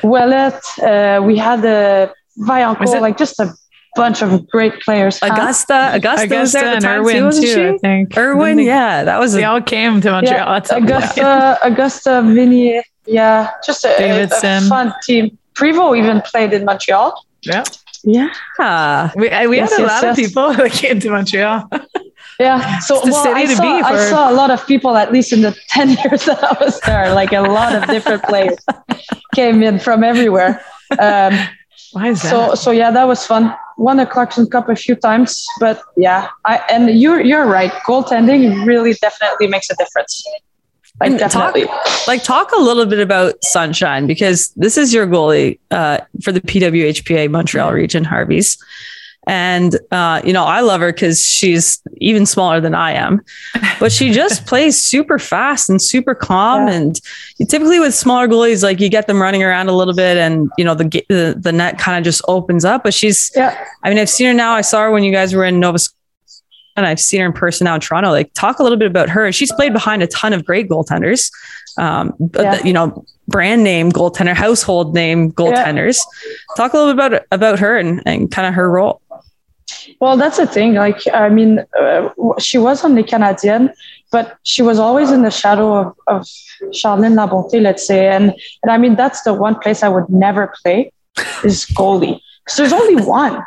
[0.03, 3.53] Ouellette, uh, we had uh, Was Vaillancourt, like just a
[3.97, 5.19] bunch of great players.
[5.21, 5.29] Huh?
[5.31, 8.17] Agosta, Agosta, was there at and the time Irwin too, wasn't too, I think.
[8.17, 10.37] Irwin, They- yeah, that was They a, all came to Montreal.
[10.39, 14.65] Yeah, That's a- Agosta, Agosta, Vinny, yeah, just a, a, Davidson.
[14.65, 15.39] a fun team.
[15.55, 17.25] Prevo even played in Montreal.
[17.43, 17.65] Yeah.
[18.05, 19.11] yeah.
[19.17, 21.69] We, I- we Yes, had a yes, lot of people that came to Montreal.
[22.41, 24.97] Yeah, so the well, city I, to saw, be I saw a lot of people,
[24.97, 28.23] at least in the 10 years that I was there, like a lot of different
[28.25, 28.57] players
[29.35, 30.65] came in from everywhere.
[30.99, 31.39] Um,
[31.93, 32.31] Why is that?
[32.31, 33.55] so, so yeah, that was fun.
[33.83, 37.73] Won the Clarkson Cup a few times, but yeah, I, and you're, you're right.
[37.87, 40.25] Goaltending really definitely makes a difference.
[41.01, 41.65] Like And talk- definitely.
[42.07, 46.41] like talk a little bit about Sunshine because this is your goalie uh, for the
[46.41, 48.57] PWHPA Montreal region, Harvey's.
[49.29, 53.21] And uh, you know, I love her because she's even smaller than I am,
[53.79, 56.67] but she just plays super fast and super calm.
[56.67, 56.75] Yeah.
[56.75, 57.01] And
[57.49, 60.65] typically with smaller goalies, like you get them running around a little bit, and you
[60.65, 62.83] know the the, the net kind of just opens up.
[62.83, 63.65] But she's, Yeah.
[63.85, 64.55] I mean, I've seen her now.
[64.55, 65.97] I saw her when you guys were in Nova Scotia,
[66.77, 68.11] and I've seen her in person now in Toronto.
[68.11, 69.31] Like, talk a little bit about her.
[69.31, 71.31] She's played behind a ton of great goaltenders,
[71.79, 72.65] um, but Yeah.
[72.65, 76.01] you know, brand name goaltender, household name goaltenders.
[76.57, 79.01] Talk a little bit about about her and, and kind of her role.
[80.01, 80.75] Well, that's the thing.
[80.75, 82.09] Like, I mean, uh,
[82.39, 83.71] she was on the Canadian,
[84.11, 86.23] but she was always in the shadow of, of
[86.73, 88.09] Charline Labonté, let's say.
[88.09, 88.33] And,
[88.63, 90.93] and I mean, that's the one place I would never play
[91.45, 92.21] is goalie.
[92.45, 93.43] Because there's only one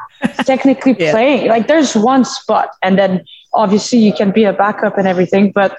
[0.46, 1.12] technically Yeah.
[1.12, 1.48] playing.
[1.50, 2.70] Like, there's one spot.
[2.82, 5.52] And then obviously you can be a backup and everything.
[5.52, 5.78] But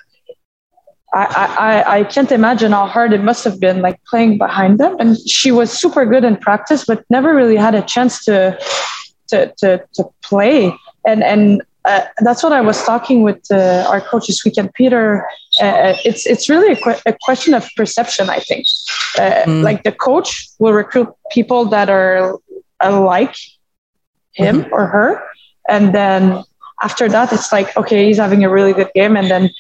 [1.14, 1.46] I, I,
[1.80, 4.96] I- I can't imagine how hard it must have been, like playing behind them.
[4.98, 8.58] And she was super good in practice, but never really had a chance to
[9.28, 10.72] to to, to play.
[11.06, 15.24] And and uh, that's what I was talking with uh, our coach this weekend, Peter.
[15.60, 18.66] Uh, it's it's really a, que- a question of perception, I think.
[19.18, 19.62] Uh, Mm.
[19.62, 22.38] Like the coach will recruit people that are
[22.80, 23.36] alike
[24.32, 25.22] him or her,
[25.68, 26.42] and then
[26.82, 29.50] after that, it's like okay, he's having a really good game, and then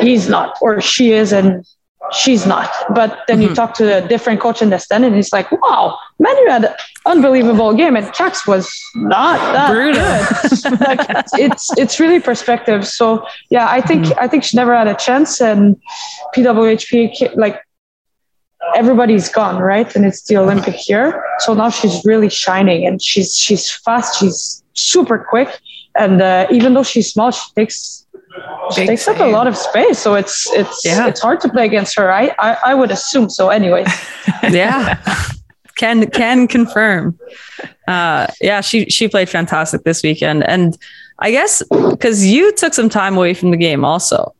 [0.00, 1.64] he's not, or she is, and
[2.12, 2.70] she's not.
[2.94, 3.54] But then you Mhm.
[3.54, 6.74] talk to a different coach in the stand, and he's like, "Wow, man, you had
[7.06, 10.02] unbelievable game," and Kax was not that Brutal.
[10.02, 10.80] good.
[10.88, 12.86] like it's it's really perspective.
[12.86, 15.76] So yeah, I think I think she never had a chance, and
[16.34, 17.60] PWHP like
[18.74, 19.94] everybody's gone, right?
[19.94, 24.62] And it's the Olympic year, so now she's really shining, and she's she's fast, she's
[24.74, 25.48] super quick,
[25.98, 28.06] and uh, even though she's small, she takes
[28.74, 29.98] she Big takes up a lot of space.
[29.98, 31.06] So it's it's Yeah.
[31.06, 32.12] it's hard to play against her.
[32.12, 33.48] I I, I would assume so.
[33.50, 33.84] Anyway,
[34.50, 34.98] yeah
[35.76, 37.18] can can confirm
[37.88, 40.76] uh yeah she she played fantastic this weekend and
[41.20, 44.32] i guess because you took some time away from the game also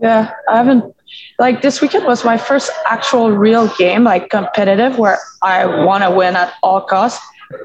[0.00, 0.94] yeah, I haven't.
[1.40, 6.10] Like this weekend was my first actual real game, like competitive, where I want to
[6.12, 7.20] win at all costs.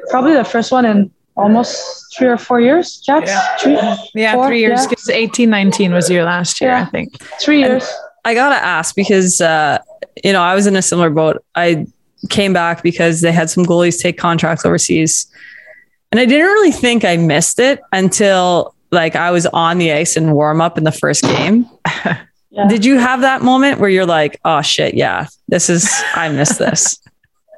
[0.10, 2.98] Probably the first one in almost three or four years.
[3.02, 3.58] Jax, Yeah.
[3.58, 3.78] three,
[4.24, 4.82] Yeah, Four, three years.
[4.82, 4.88] yeah.
[4.90, 7.22] Because 18, 19 was your last year, I think.
[7.40, 7.88] three years.
[8.26, 9.78] i gotta ask because uh
[10.24, 11.86] you know i was in a similar boat i
[12.30, 15.28] came back because they had some goalies take contracts overseas
[16.12, 20.16] and i didn't really think i missed it until like i was on the ice
[20.16, 21.70] in warm up in the first game
[22.56, 22.68] Yeah.
[22.68, 26.60] did you have that moment where you're like oh shit yeah this is i missed
[26.60, 27.00] this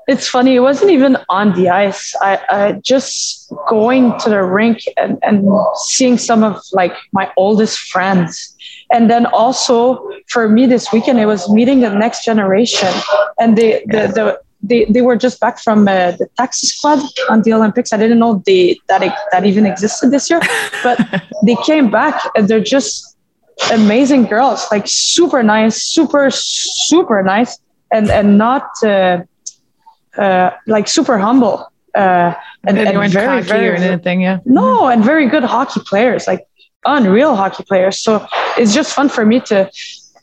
[0.07, 0.55] It's funny.
[0.55, 2.13] It wasn't even on the ice.
[2.21, 5.47] I, I just going to the rink and, and
[5.77, 8.55] seeing some of like my oldest friends.
[8.91, 12.93] And then also for me this weekend, it was meeting the next generation.
[13.39, 16.99] And they, the, the, they, they were just back from uh, the taxi squad
[17.29, 17.93] on the Olympics.
[17.93, 20.41] I didn't know they, that, it, that even existed this year,
[20.83, 20.97] but
[21.45, 23.17] they came back and they're just
[23.71, 27.57] amazing girls, like super nice, super, super nice.
[27.91, 29.23] And, and not, uh,
[30.17, 32.33] uh, like super humble uh,
[32.67, 34.39] and, And, and weren't very, very, or anything, yeah.
[34.45, 36.45] no, and very good hockey players, like
[36.83, 37.99] unreal hockey players.
[37.99, 38.25] So
[38.57, 39.69] it's just fun for me to,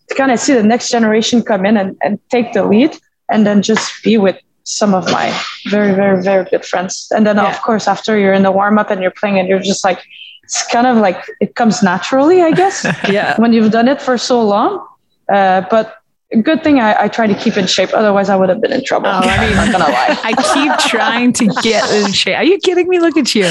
[0.09, 2.99] to kind of see the next generation come in and, and take the lead
[3.33, 5.33] and then just be with some of my
[5.71, 7.09] very, very, very good friends.
[7.17, 7.51] And then, Yeah.
[7.51, 10.01] of course, after you're in the warm up and you're playing and you're just like,
[10.45, 14.19] it's kind of like it comes naturally, I guess yeah when you've done it for
[14.19, 14.87] so long.
[15.33, 15.97] Uh, but
[16.43, 17.91] good thing I, I try to keep in shape.
[17.93, 19.09] Otherwise, I would have been in trouble.
[19.09, 20.19] Oh, I mean, I'm not gonna lie.
[20.25, 22.37] I keep trying to get in shape.
[22.37, 22.99] Are you kidding me?
[23.01, 23.45] Look at you.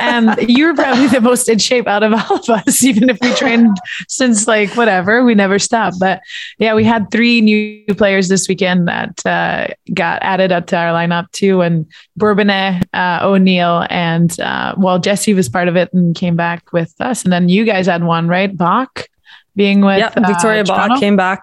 [0.00, 3.32] And you're probably the most in shape out of all of us, even if we
[3.34, 3.76] trained
[4.08, 5.98] since like whatever, we never stopped.
[6.00, 6.20] But
[6.58, 10.92] yeah, we had three new players this weekend that uh, got added up to our
[10.92, 11.60] lineup too.
[11.62, 11.86] And
[12.18, 16.94] Bourbonnais, uh, O'Neill, and uh, well, Jesse was part of it and came back with
[17.00, 17.24] us.
[17.24, 18.54] And then you guys had one, right?
[18.56, 19.08] Bach
[19.54, 21.00] being with Yep, Victoria uh, Bach Toronto?
[21.00, 21.42] came back.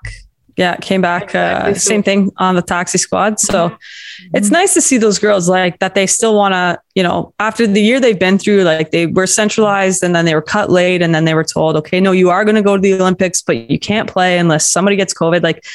[0.55, 1.23] Yeah, came back.
[1.23, 1.71] Exactly.
[1.71, 3.39] Uh, same thing on the taxi squad.
[3.39, 3.77] So
[4.13, 4.37] Mm-hmm.
[4.37, 5.95] it's nice to see those girls like that.
[5.95, 9.25] They still want to, you know, after the year they've been through, like they were
[9.25, 12.29] centralized and then they were cut late and then they were told, okay, no, you
[12.29, 15.41] are going to go to the Olympics, but you can't play unless somebody gets COVID.
[15.41, 15.65] Like,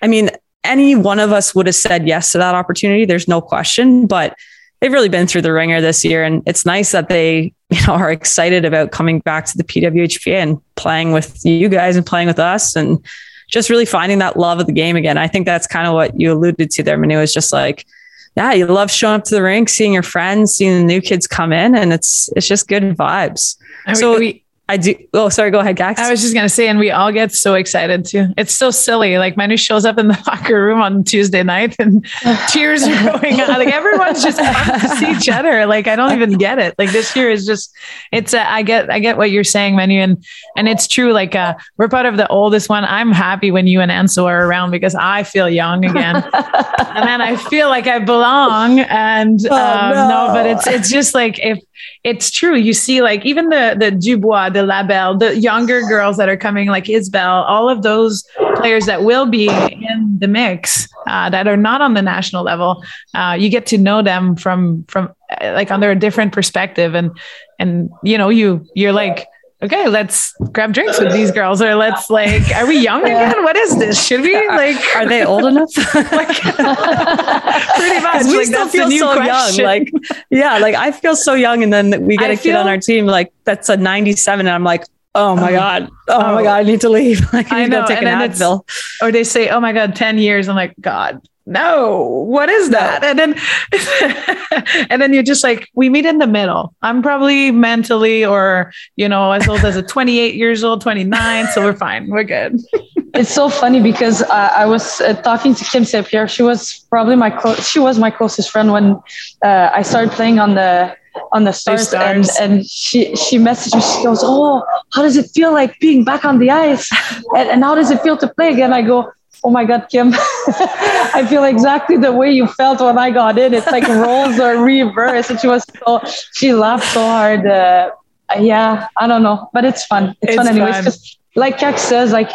[0.00, 0.30] I mean,
[0.62, 3.04] any one of us would have said yes to that opportunity.
[3.04, 4.36] There's no question, but
[4.80, 6.22] they've really been through the ringer this year.
[6.22, 10.34] And it's nice that they, you know, are excited about coming back to the PWHPA
[10.34, 13.04] and playing with you guys and playing with us and
[13.52, 15.18] just really finding that love of the game again.
[15.18, 17.86] I think that's kind of what you alluded to there, Manu, is just like,
[18.34, 21.26] yeah, you love showing up to the rink, seeing your friends, seeing the new kids
[21.26, 23.56] come in, and it's it's just good vibes.
[23.94, 24.94] So- we, I do.
[25.12, 25.50] Oh, sorry.
[25.50, 25.98] Go ahead, Kax.
[25.98, 28.28] I was just gonna say, and we all get so excited too.
[28.38, 29.18] It's so silly.
[29.18, 32.06] Like Manu shows up in the locker room on Tuesday night, and
[32.48, 33.48] tears are going on.
[33.48, 35.66] Like everyone's just to see each other.
[35.66, 36.74] Like I don't even get it.
[36.78, 37.70] Like this year is just.
[38.12, 38.32] It's.
[38.32, 38.90] Uh, I get.
[38.90, 40.24] I get what you're saying, Manu, and
[40.56, 41.12] and it's true.
[41.12, 42.84] Like uh, we're part of the oldest one.
[42.84, 47.20] I'm happy when you and Ansel are around because I feel young again, and then
[47.20, 48.80] I feel like I belong.
[48.80, 50.08] And Oh, um, no.
[50.08, 50.32] no.
[50.32, 51.58] but it's it's just like if
[52.04, 52.56] it's true.
[52.56, 56.68] You see, like even the the Dubois, the Labelle, the younger girls that are coming,
[56.68, 58.24] like Isabel, all of those
[58.56, 62.82] players that will be in the mix uh, that are not on the national level.
[63.14, 67.10] Uh, you get to know them from from uh, like under a different perspective, and
[67.58, 69.26] and you know you you're like.
[69.62, 73.44] Okay, let's grab drinks with these girls, or let's like, are we young again?
[73.44, 74.04] What is this?
[74.04, 74.76] Should we like?
[74.96, 75.70] Are they old enough?
[75.94, 78.24] like, pretty much.
[78.24, 79.64] we like, still feel so question.
[79.64, 79.66] young.
[79.66, 79.92] Like,
[80.30, 82.78] yeah, like I feel so young, and then we get I a kid on our
[82.78, 85.56] team like that's a 97, and I'm like, oh my Oh.
[85.56, 86.44] god, oh, my Oh.
[86.44, 87.20] god, I need to leave.
[87.32, 88.68] Like, I I need to know, go take and an Advil.
[89.00, 93.02] or they say, "Oh my God, ten years." I'm like, God, no, what is that?
[93.02, 96.74] And then, and then you're just like, we meet in the middle.
[96.82, 101.62] I'm probably mentally, or you know, as old as a 28 years old, 29, so
[101.62, 102.60] we're fine, we're good.
[103.14, 105.84] it's so funny because uh, I was uh, talking to Kim.
[106.04, 106.28] Pierre.
[106.28, 108.96] She was probably my clo- she was my closest friend when
[109.44, 110.96] uh, I started playing on the
[111.32, 113.82] on the stars, and and she she messaged me.
[113.82, 116.88] She goes, "Oh, how does it feel like being back on the ice?
[117.36, 119.12] And, and how does it feel to play again?" I go.
[119.44, 120.12] Oh my God, Kim!
[120.14, 123.54] I feel exactly the way you felt when I got in.
[123.54, 126.00] It's like roles are reversed, and she was so
[126.32, 127.44] she laughed so hard.
[127.46, 127.90] Uh,
[128.38, 130.10] yeah, I don't know, but it's fun.
[130.22, 130.84] It's, It's fun anyways.
[130.84, 130.94] fun.
[131.34, 132.30] like Kax says, like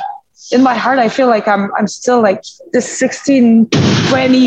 [0.52, 3.70] in my heart, I feel like I'm I'm still like this 16,
[4.10, 4.38] 20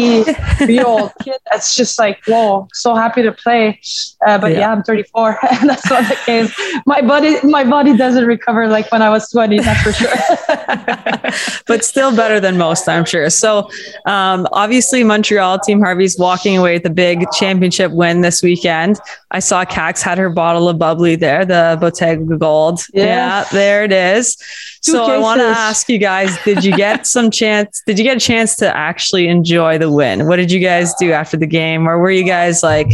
[0.67, 1.37] year old kid.
[1.51, 3.81] That's just like whoa, so happy to play.
[4.27, 4.61] Uh, but yeah.
[4.61, 4.73] Yeah.
[4.73, 6.55] I'm 34, and that's not the case.
[6.87, 9.61] My body my body doesn't recover like when I was 20.
[9.61, 11.63] That's for sure.
[11.67, 13.29] but still better than most, I'm sure.
[13.31, 13.69] So,
[14.07, 18.99] um, obviously, Montreal Team Harvey's walking away with a big championship win this weekend.
[19.31, 22.81] I saw Kax had her bottle of bubbly there, the Bottega Gold.
[22.93, 23.07] Yes.
[23.07, 24.37] Yeah, there it is.
[24.83, 27.83] Two so I want to ask you guys: Did you get some chance?
[27.87, 30.27] Did you get a chance to actually enjoy the win?
[30.27, 32.91] What did you guys do after the game, or were you guys like,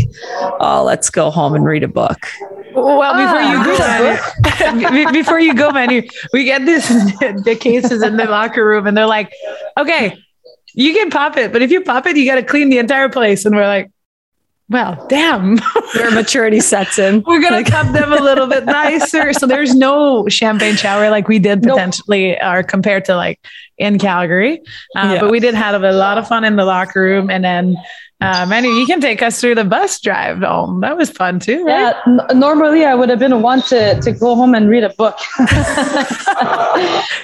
[0.61, 2.19] "Oh, let's go home and read a book"?
[2.75, 6.89] Well, before Ah, you go, Manu, be- before you go, Manu, we get this
[7.21, 9.33] the cases in the locker room, and they're like,
[9.79, 10.19] "Okay,
[10.75, 13.09] you can pop it, but if you pop it, you got to clean the entire
[13.09, 13.91] place." And we're like,
[14.69, 15.57] "Well, damn,
[15.95, 17.23] their maturity sets in.
[17.27, 21.29] we're gonna Like- cup them a little bit nicer." So there's no champagne shower like
[21.29, 21.77] we did Nope.
[21.77, 23.39] potentially, or compared to like
[23.79, 24.61] in Calgary.
[24.97, 25.21] Uh, Yeah.
[25.21, 27.77] But we did have a lot of fun in the locker room, and then.
[28.19, 30.81] Uh, Manu, you can take us through the bus drive home.
[30.81, 31.95] That was fun too, right?
[32.07, 34.89] Yeah, n- normally I would have been one to, to go home and read a
[34.95, 35.19] book.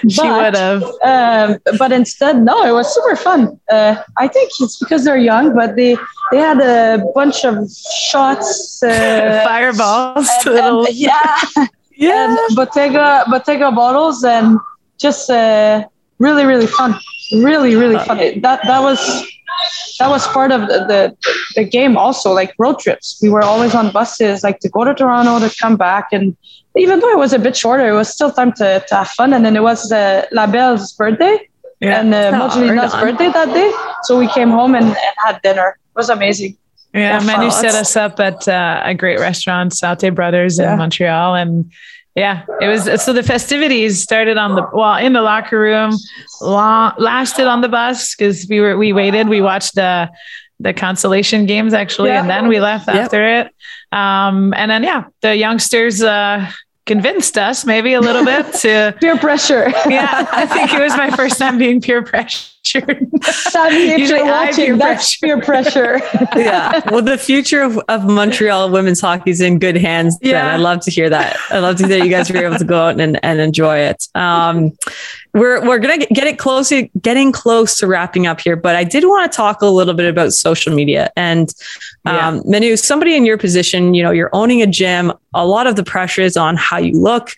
[0.08, 0.82] she But- would have.
[1.02, 3.58] um, but instead, no, it was super fun.
[3.70, 5.96] Uh, I think it's because they're young, but they
[6.30, 7.70] they had a bunch of
[8.10, 8.82] shots.
[8.82, 10.88] Uh, fireballs and- and-
[11.96, 14.58] yeah, and Bottega Bottega bottles, and
[14.98, 15.84] just uh,
[16.18, 16.94] really really fun,
[17.32, 18.18] really really fun.
[18.20, 19.00] It- That that was
[19.98, 21.16] that was part of the, the
[21.56, 23.18] the game also, like road trips.
[23.22, 26.36] We were always on buses, like to go to Toronto to come back, and
[26.76, 29.32] even though it was a bit shorter, it was still time to, to have fun.
[29.34, 31.48] And then it was uh, Labelle's birthday
[31.80, 32.00] yeah.
[32.00, 33.70] and uh, Oh, right birthday that day.
[34.04, 35.76] So we came home and, and had dinner.
[35.94, 36.56] It was amazing.
[36.94, 41.34] yeah yeah, Manu set Let's- up at uh, a great restaurant Saute Brothers in Montreal
[41.34, 41.70] and
[42.14, 43.02] Yeah, it was.
[43.02, 45.96] So the festivities started on the well in the locker room,
[46.42, 49.28] long, lasted on the bus because we were we waited.
[49.28, 50.10] We watched the
[50.60, 52.20] the consolation games actually, yeah.
[52.20, 52.96] and then we left yep.
[52.96, 53.54] after it.
[53.92, 56.50] Um, and then yeah, the youngsters uh,
[56.84, 59.70] convinced us maybe a little bit to peer pressure.
[59.88, 62.02] yeah, I think it was my first time being peer
[62.62, 63.08] pressured.
[63.24, 66.00] Sammy, if you're watching, peer that's peer pressure.
[66.36, 66.80] yeah.
[66.90, 70.18] Well, the future of, of Montreal women's hockey is in good hands.
[70.20, 70.54] Yeah.
[70.54, 71.36] I'd love to hear that.
[71.50, 73.78] I'd love to hear that you guys were able to go out and, and enjoy
[73.78, 74.06] it.
[74.14, 74.72] Um,
[75.34, 78.84] we're we're gonna get it close to getting close to wrapping up here but i
[78.84, 81.54] did want to talk a little bit about social media and
[82.04, 82.40] um, yeah.
[82.44, 85.82] manu somebody in your position you know you're owning a gym a lot of the
[85.82, 87.34] pressure is on how you look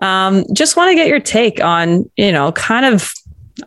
[0.00, 3.12] um, just want to get your take on you know kind of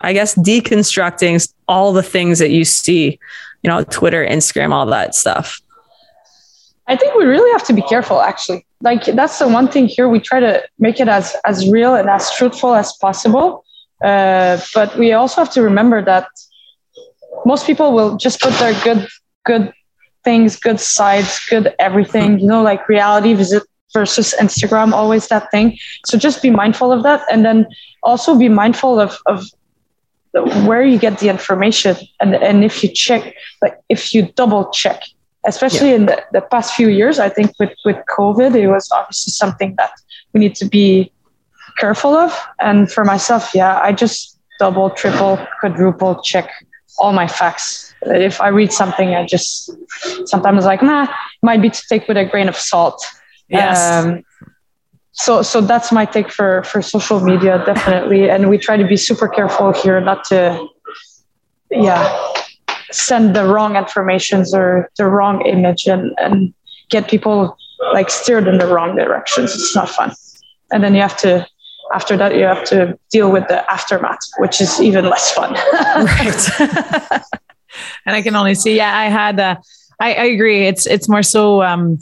[0.01, 3.19] i guess deconstructing all the things that you see
[3.63, 5.61] you know twitter instagram all that stuff
[6.87, 10.07] i think we really have to be careful actually like that's the one thing here
[10.07, 13.63] we try to make it as as real and as truthful as possible
[14.03, 16.27] uh, but we also have to remember that
[17.45, 19.07] most people will just put their good,
[19.45, 19.73] good
[20.23, 23.63] things, good sides, good everything, you know, like reality visit
[23.93, 25.77] versus Instagram, always that thing.
[26.05, 27.21] So just be mindful of that.
[27.31, 27.65] And then
[28.03, 29.45] also be mindful of, of
[30.33, 31.95] where you get the information.
[32.19, 35.01] And, and if you check, like if you double check,
[35.45, 35.95] especially yeah.
[35.95, 39.75] in the, the past few years, I think with, with COVID, it was obviously something
[39.77, 39.91] that
[40.33, 41.11] we need to be
[41.79, 42.37] careful of.
[42.59, 46.49] And for myself, yeah, I just double, triple, quadruple check
[46.99, 47.93] all my facts.
[48.01, 49.71] If I read something, I just
[50.25, 51.07] sometimes like, nah,
[51.43, 53.05] might be to take with a grain of salt.
[53.49, 54.05] Yes.
[54.05, 54.23] Um,
[55.17, 58.29] so, so that's my take for for social media, definitely.
[58.29, 60.67] And we try to be super careful here, not to,
[61.71, 62.33] yeah,
[62.91, 66.53] send the wrong informations or the wrong image and and
[66.89, 67.57] get people
[67.93, 69.55] like steered in the wrong directions.
[69.55, 70.13] It's not fun.
[70.71, 71.47] And then you have to
[71.93, 76.59] after that you have to deal with the aftermath which is even less fun right
[78.05, 79.55] and i can only see yeah i had uh,
[79.97, 81.97] I, I agree it's it's more so um,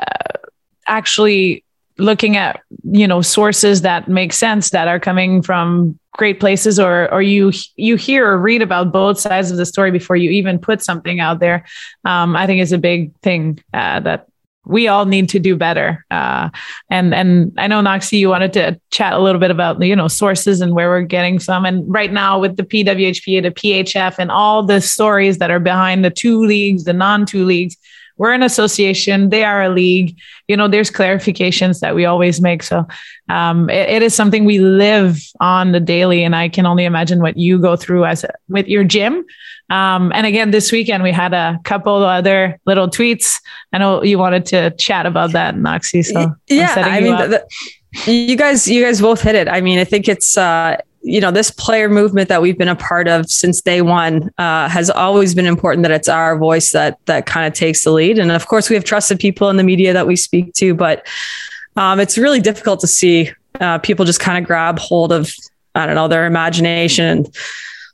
[0.00, 0.48] uh,
[0.86, 1.62] actually
[1.98, 7.12] looking at you know sources that make sense that are coming from great places or
[7.12, 10.58] or you you hear or read about both sides of the story before you even
[10.58, 11.64] put something out there
[12.04, 14.28] um, i think is a big thing uh, that
[14.68, 16.04] we all need to do better.
[16.10, 16.50] Uh,
[16.90, 20.08] and and I know Knoxy, you wanted to chat a little bit about you know
[20.08, 21.64] sources and where we're getting some.
[21.64, 26.04] And right now with the PWHPA, the PHF, and all the stories that are behind
[26.04, 27.76] the two leagues, the non-two leagues,
[28.18, 29.30] we're an association.
[29.30, 30.18] They are a league.
[30.48, 32.62] You know there's clarifications that we always make.
[32.62, 32.86] So
[33.28, 37.20] um, it, it is something we live on the daily and i can only imagine
[37.20, 39.24] what you go through as a, with your gym.
[39.70, 43.40] Um, and again this weekend we had a couple other little tweets.
[43.72, 47.38] I know you wanted to chat about that Knoxy so yeah i mean
[48.06, 49.48] you guys you guys both hit it.
[49.48, 52.76] I mean i think it's uh you know this player movement that we've been a
[52.76, 56.98] part of since day one uh, has always been important that it's our voice that
[57.06, 58.18] that kind of takes the lead.
[58.18, 61.06] And of course we have trusted people in the media that we speak to but
[61.76, 63.30] um, it's really difficult to see
[63.60, 65.32] uh, people just kind of grab hold of
[65.74, 67.36] i don't know their imagination and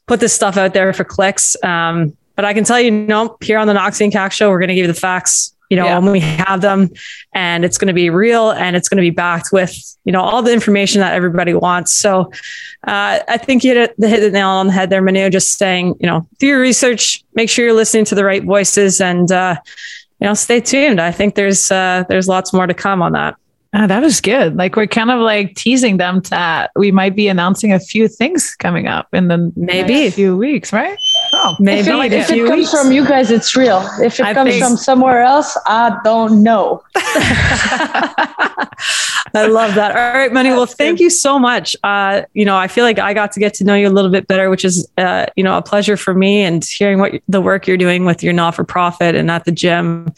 [0.07, 1.57] put this stuff out there for clicks.
[1.63, 4.69] Um, but i can tell you, know here on the Knoxy and show we're going
[4.69, 5.99] to give you the facts you know, yeah.
[5.99, 6.91] when we have them
[7.33, 10.21] and it's going to be real and it's going to be backed with, you know,
[10.21, 11.93] all the information that everybody wants.
[11.93, 12.31] So
[12.87, 16.07] uh, I think you hit, the nail on the head there, Manu, just saying, you
[16.07, 19.57] know, do your research, make sure you're listening to the right voices and, uh,
[20.21, 21.01] you know, stay tuned.
[21.01, 23.37] I think there's, uh, there's lots more to come on that.
[23.77, 24.57] Oh, that was good.
[24.57, 28.55] Like we're kind of like teasing them that we might be announcing a few things
[28.55, 30.97] coming up in the maybe a few weeks, right?
[31.37, 32.71] Oh, maybe if it, if it comes weeks.
[32.71, 33.85] from you guys, it's real.
[34.01, 36.85] If it I comes from somewhere else, I don't know.
[39.35, 39.97] I love that.
[39.97, 40.51] All right, Manu.
[40.51, 41.75] Well, thank you so much.
[41.83, 44.13] Uh, you know, I feel like I got to get to know you a little
[44.13, 46.43] bit better, which is, uh, you know, a pleasure for me.
[46.43, 49.53] And hearing what the work you're doing with your not for profit and at the
[49.53, 50.15] gym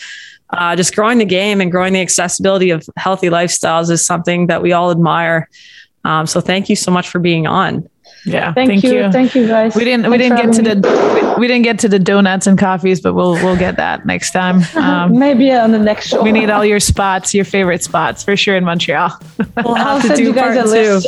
[0.50, 4.62] uh, just growing the game and growing the accessibility of healthy lifestyles is something that
[4.62, 5.48] we all admire.
[6.04, 7.88] Um, so thank you so much for being on.
[8.26, 9.04] Yeah, thank, thank you.
[9.04, 9.12] you.
[9.12, 9.76] thank you, guys.
[9.76, 12.48] We didn't Thanks we didn't get to the we, we, didn't get to the donuts
[12.48, 14.62] and coffees, but we'll we'll get that next time.
[14.86, 16.22] Um, Maybe on the next show.
[16.22, 19.10] We need all your spots, your favorite spots for sure in Montreal.
[19.64, 21.00] We'll have to do part two.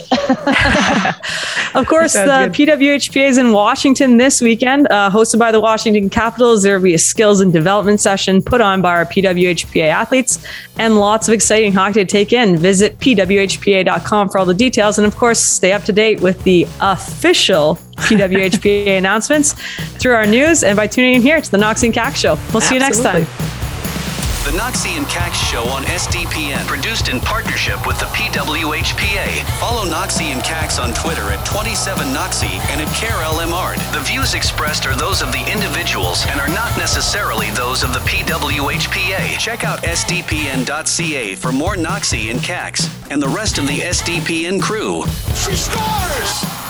[1.78, 2.78] of course, the good.
[2.80, 6.62] PWHPA is in Washington this weekend, uh, hosted by the Washington Capitals.
[6.62, 10.44] There will be a skills and development session put on by our PWHPA athletes,
[10.78, 12.56] and lots of exciting hockey to take in.
[12.56, 16.66] Visit pwhpa.com for all the details, and of course, stay up to date with the
[17.08, 19.54] official PWHPA announcements
[19.98, 22.38] through our news and by tuning in here to the Knoxy and Kax Show.
[22.52, 23.20] We'll see Absolutely.
[23.20, 23.48] you next time.
[24.48, 29.44] The Knoxy and Kax Show on SDPN, produced in partnership with the PWHPA.
[29.60, 33.76] Follow Knoxy and Kax on Twitter at 27Knoxy and at Karell Emard.
[33.92, 38.00] The views expressed are those of the individuals and are not necessarily those of the
[38.00, 39.38] PWHPA.
[39.38, 45.04] Check out sdpn.ca for more Knoxy and Kax and the rest of the SDPN crew.
[45.34, 46.67] She scores!